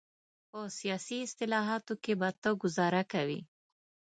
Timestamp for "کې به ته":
2.03-2.49